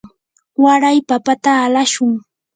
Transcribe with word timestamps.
waray 0.63 0.99
papata 1.09 1.51
alashun. 1.65 2.13